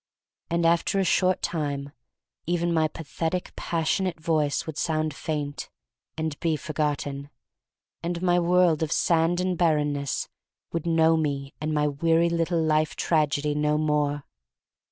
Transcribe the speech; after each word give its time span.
And 0.49 0.65
after 0.65 0.97
a 0.97 1.03
short 1.03 1.43
time 1.43 1.91
even 2.47 2.73
my 2.73 2.87
pathetic, 2.87 3.55
passion 3.55 4.07
ate 4.07 4.19
voice 4.19 4.65
would 4.65 4.79
sound 4.79 5.13
faint 5.13 5.69
and 6.17 6.39
be 6.39 6.55
for 6.55 6.73
gotten, 6.73 7.29
and 8.01 8.19
my 8.19 8.39
world 8.39 8.81
of 8.81 8.91
sand 8.91 9.39
and 9.39 9.55
barrenness 9.55 10.27
would 10.73 10.87
know 10.87 11.17
me 11.17 11.53
and 11.61 11.71
my 11.71 11.87
weary 11.87 12.31
little 12.31 12.63
life 12.63 12.95
tragedy 12.95 13.53
no 13.53 13.77
more. 13.77 14.25